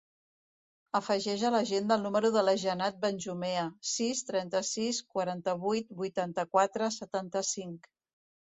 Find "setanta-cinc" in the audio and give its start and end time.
7.01-7.91